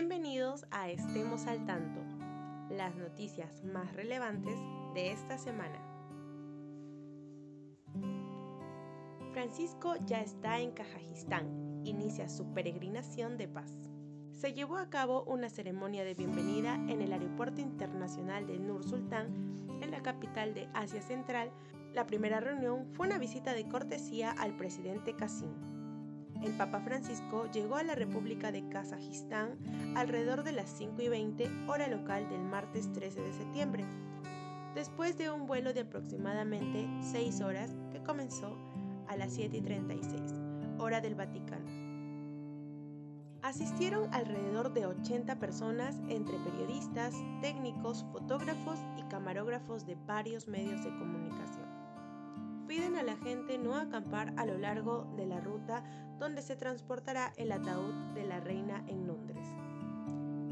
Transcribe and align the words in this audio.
Bienvenidos 0.00 0.64
a 0.70 0.90
Estemos 0.90 1.48
al 1.48 1.66
Tanto, 1.66 2.00
las 2.70 2.94
noticias 2.94 3.64
más 3.64 3.92
relevantes 3.94 4.54
de 4.94 5.10
esta 5.10 5.38
semana. 5.38 5.76
Francisco 9.32 9.96
ya 10.06 10.20
está 10.20 10.60
en 10.60 10.70
Kazajistán, 10.70 11.82
inicia 11.84 12.28
su 12.28 12.54
peregrinación 12.54 13.36
de 13.38 13.48
paz. 13.48 13.72
Se 14.30 14.52
llevó 14.52 14.76
a 14.76 14.88
cabo 14.88 15.24
una 15.24 15.50
ceremonia 15.50 16.04
de 16.04 16.14
bienvenida 16.14 16.76
en 16.76 17.00
el 17.00 17.12
Aeropuerto 17.12 17.60
Internacional 17.60 18.46
de 18.46 18.60
Nur 18.60 18.84
Sultán, 18.84 19.66
en 19.82 19.90
la 19.90 20.00
capital 20.00 20.54
de 20.54 20.68
Asia 20.74 21.02
Central. 21.02 21.50
La 21.92 22.06
primera 22.06 22.38
reunión 22.38 22.86
fue 22.92 23.08
una 23.08 23.18
visita 23.18 23.52
de 23.52 23.66
cortesía 23.66 24.30
al 24.30 24.56
presidente 24.56 25.16
Kasim 25.16 25.77
el 26.42 26.52
Papa 26.52 26.80
Francisco 26.80 27.46
llegó 27.52 27.76
a 27.76 27.82
la 27.82 27.94
República 27.94 28.52
de 28.52 28.68
Kazajistán 28.68 29.58
alrededor 29.96 30.44
de 30.44 30.52
las 30.52 30.70
5 30.70 31.02
y 31.02 31.08
20 31.08 31.50
hora 31.66 31.88
local 31.88 32.28
del 32.28 32.42
martes 32.42 32.92
13 32.92 33.20
de 33.20 33.32
septiembre, 33.32 33.84
después 34.74 35.18
de 35.18 35.30
un 35.30 35.46
vuelo 35.46 35.72
de 35.72 35.80
aproximadamente 35.80 36.88
6 37.00 37.40
horas 37.40 37.76
que 37.90 38.02
comenzó 38.02 38.56
a 39.08 39.16
las 39.16 39.32
7 39.32 39.56
y 39.56 39.60
36 39.60 40.34
hora 40.78 41.00
del 41.00 41.14
Vaticano. 41.14 41.66
Asistieron 43.42 44.12
alrededor 44.12 44.72
de 44.72 44.86
80 44.86 45.38
personas 45.38 45.96
entre 46.08 46.36
periodistas, 46.38 47.14
técnicos, 47.40 48.04
fotógrafos 48.12 48.78
y 48.96 49.02
camarógrafos 49.08 49.86
de 49.86 49.96
varios 50.06 50.48
medios 50.48 50.84
de 50.84 50.90
comunicación 50.90 51.67
piden 52.68 52.96
a 52.96 53.02
la 53.02 53.16
gente 53.16 53.56
no 53.56 53.74
acampar 53.74 54.34
a 54.36 54.44
lo 54.44 54.58
largo 54.58 55.10
de 55.16 55.26
la 55.26 55.40
ruta 55.40 55.82
donde 56.20 56.42
se 56.42 56.54
transportará 56.54 57.32
el 57.36 57.50
ataúd 57.50 57.94
de 58.14 58.24
la 58.24 58.40
reina 58.40 58.84
en 58.86 59.06
Londres. 59.06 59.46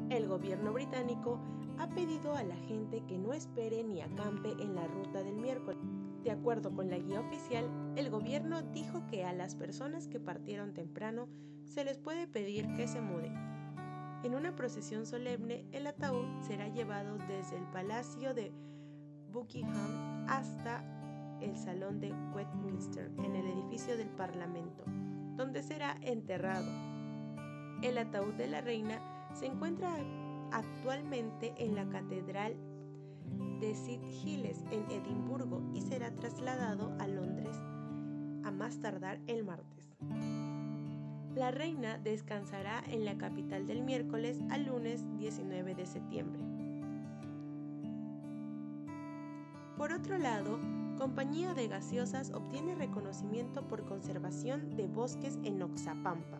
El 0.08 0.26
gobierno 0.26 0.72
británico 0.72 1.38
ha 1.78 1.88
pedido 1.90 2.34
a 2.34 2.42
la 2.42 2.56
gente 2.56 3.04
que 3.06 3.18
no 3.18 3.34
espere 3.34 3.84
ni 3.84 4.00
acampe 4.00 4.50
en 4.52 4.74
la 4.74 4.86
ruta 4.86 5.22
del 5.22 5.36
miércoles. 5.36 5.82
De 6.24 6.30
acuerdo 6.30 6.74
con 6.74 6.88
la 6.88 6.98
guía 6.98 7.20
oficial, 7.20 7.68
el 7.96 8.08
gobierno 8.08 8.62
dijo 8.62 9.06
que 9.08 9.24
a 9.24 9.34
las 9.34 9.54
personas 9.54 10.08
que 10.08 10.18
partieron 10.18 10.72
temprano 10.72 11.28
se 11.64 11.84
les 11.84 11.98
puede 11.98 12.26
pedir 12.26 12.66
que 12.76 12.88
se 12.88 13.00
muden. 13.02 13.34
En 14.24 14.34
una 14.34 14.56
procesión 14.56 15.04
solemne, 15.04 15.66
el 15.72 15.86
ataúd 15.86 16.24
será 16.40 16.68
llevado 16.68 17.18
desde 17.28 17.56
el 17.56 17.64
Palacio 17.64 18.32
de 18.32 18.52
Buckingham 19.30 20.24
hasta 20.28 20.95
el 21.40 21.56
Salón 21.56 22.00
de 22.00 22.12
Westminster 22.34 23.10
en 23.18 23.36
el 23.36 23.46
edificio 23.46 23.96
del 23.96 24.08
Parlamento, 24.08 24.84
donde 25.36 25.62
será 25.62 25.96
enterrado. 26.02 26.70
El 27.82 27.98
ataúd 27.98 28.34
de 28.34 28.48
la 28.48 28.60
reina 28.60 29.00
se 29.34 29.46
encuentra 29.46 29.94
actualmente 30.52 31.54
en 31.58 31.74
la 31.74 31.88
Catedral 31.88 32.56
de 33.60 33.70
St. 33.70 34.06
Giles 34.10 34.64
en 34.70 34.90
Edimburgo 34.90 35.62
y 35.74 35.82
será 35.82 36.14
trasladado 36.14 36.94
a 36.98 37.06
Londres 37.06 37.56
a 38.44 38.50
más 38.50 38.80
tardar 38.80 39.20
el 39.26 39.44
martes. 39.44 39.84
La 41.34 41.50
reina 41.50 41.98
descansará 41.98 42.82
en 42.88 43.04
la 43.04 43.18
capital 43.18 43.66
del 43.66 43.82
miércoles 43.82 44.40
al 44.50 44.66
lunes 44.66 45.04
19 45.18 45.74
de 45.74 45.84
septiembre. 45.84 46.40
Por 49.76 49.92
otro 49.92 50.16
lado, 50.16 50.58
Compañía 50.96 51.52
de 51.52 51.68
Gaseosas 51.68 52.32
obtiene 52.32 52.74
reconocimiento 52.74 53.68
por 53.68 53.84
conservación 53.84 54.76
de 54.76 54.86
bosques 54.86 55.38
en 55.44 55.62
Oxapampa. 55.62 56.38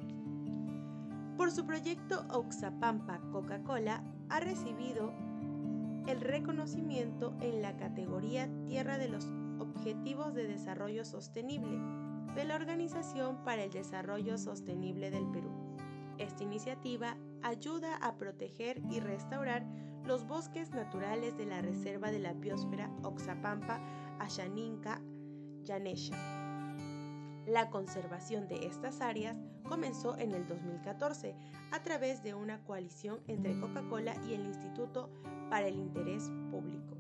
Por 1.37 1.51
su 1.51 1.67
proyecto 1.67 2.25
Oxapampa 2.31 3.21
Coca-Cola 3.33 4.03
ha 4.31 4.41
recibido 4.41 5.13
el 6.07 6.21
reconocimiento 6.23 7.35
en 7.41 7.61
la 7.61 7.77
categoría 7.77 8.49
Tierra 8.65 8.97
de 8.97 9.09
los 9.09 9.27
Objetivos 9.59 10.35
de 10.35 10.47
Desarrollo 10.47 11.05
Sostenible 11.05 11.79
de 12.35 12.45
la 12.45 12.57
Organización 12.57 13.45
para 13.45 13.65
el 13.65 13.71
Desarrollo 13.71 14.39
Sostenible 14.39 15.11
del 15.11 15.27
Perú. 15.31 15.51
Esta 16.19 16.45
iniciativa 16.45 17.17
ayuda 17.43 17.97
a 17.97 18.17
proteger 18.17 18.81
y 18.91 19.01
restaurar 19.01 19.67
los 20.07 20.27
bosques 20.27 20.71
naturales 20.71 21.37
de 21.37 21.47
la 21.47 21.61
Reserva 21.61 22.13
de 22.13 22.21
la 22.21 22.33
Biosfera 22.33 22.91
Oxapampa 23.03 23.81
Ayaninka 24.21 25.01
Yanesha. 25.65 26.17
La 27.47 27.71
conservación 27.71 28.47
de 28.47 28.67
estas 28.67 29.01
áreas 29.01 29.37
comenzó 29.65 30.17
en 30.17 30.33
el 30.33 30.47
2014 30.47 31.35
a 31.73 31.83
través 31.83 32.23
de 32.23 32.35
una 32.35 32.63
coalición 32.65 33.21
entre 33.27 33.59
Coca-Cola 33.59 34.15
y 34.29 34.35
el 34.35 34.47
Instituto 34.47 35.11
para 35.51 35.67
el 35.67 35.77
Interés 35.77 36.31
Público. 36.51 36.97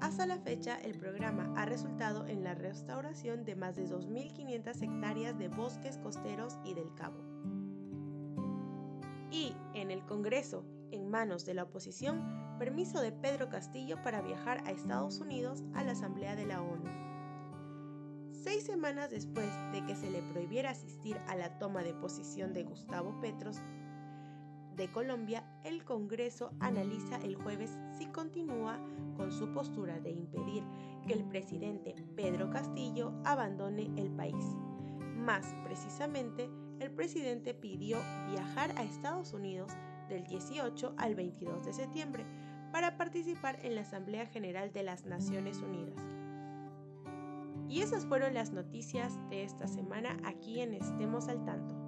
Hasta 0.00 0.26
la 0.26 0.38
fecha, 0.38 0.76
el 0.80 0.98
programa 0.98 1.52
ha 1.56 1.64
resultado 1.64 2.26
en 2.26 2.42
la 2.44 2.54
restauración 2.54 3.44
de 3.44 3.56
más 3.56 3.76
de 3.76 3.88
2.500 3.88 4.82
hectáreas 4.82 5.38
de 5.38 5.48
bosques 5.48 5.98
costeros 5.98 6.58
y 6.64 6.74
del 6.74 6.92
Cabo. 6.94 7.18
Y 9.30 9.56
en 9.74 9.90
el 9.90 10.04
Congreso, 10.04 10.64
en 10.90 11.10
manos 11.10 11.44
de 11.44 11.54
la 11.54 11.64
oposición, 11.64 12.56
permiso 12.58 13.00
de 13.00 13.12
Pedro 13.12 13.48
Castillo 13.48 14.02
para 14.02 14.22
viajar 14.22 14.62
a 14.66 14.70
Estados 14.70 15.20
Unidos 15.20 15.62
a 15.74 15.84
la 15.84 15.92
Asamblea 15.92 16.36
de 16.36 16.46
la 16.46 16.62
ONU. 16.62 16.90
Seis 18.32 18.64
semanas 18.64 19.10
después 19.10 19.48
de 19.72 19.84
que 19.86 19.96
se 19.96 20.10
le 20.10 20.22
prohibiera 20.22 20.70
asistir 20.70 21.18
a 21.26 21.34
la 21.34 21.58
toma 21.58 21.82
de 21.82 21.94
posición 21.94 22.52
de 22.52 22.62
Gustavo 22.62 23.20
Petros 23.20 23.60
de 24.76 24.92
Colombia, 24.92 25.42
el 25.64 25.84
Congreso 25.84 26.52
analiza 26.60 27.16
el 27.16 27.34
jueves 27.34 27.76
si 27.98 28.06
continúa 28.06 28.78
con 29.16 29.32
su 29.32 29.52
postura 29.52 29.98
de 30.00 30.10
impedir 30.10 30.62
que 31.06 31.14
el 31.14 31.24
presidente 31.24 31.94
Pedro 32.14 32.50
Castillo 32.50 33.12
abandone 33.24 33.90
el 33.96 34.10
país. 34.10 34.44
Más 35.16 35.54
precisamente, 35.64 36.48
el 36.78 36.90
presidente 36.90 37.54
pidió 37.54 37.98
viajar 38.30 38.70
a 38.76 38.82
Estados 38.82 39.32
Unidos 39.32 39.72
del 40.08 40.24
18 40.24 40.94
al 40.96 41.14
22 41.14 41.64
de 41.64 41.72
septiembre 41.72 42.24
para 42.72 42.96
participar 42.96 43.58
en 43.64 43.74
la 43.74 43.82
Asamblea 43.82 44.26
General 44.26 44.72
de 44.72 44.82
las 44.82 45.06
Naciones 45.06 45.58
Unidas. 45.58 46.02
Y 47.68 47.80
esas 47.80 48.06
fueron 48.06 48.34
las 48.34 48.52
noticias 48.52 49.18
de 49.28 49.42
esta 49.42 49.66
semana 49.66 50.16
aquí 50.24 50.60
en 50.60 50.74
Estemos 50.74 51.28
al 51.28 51.44
Tanto. 51.44 51.85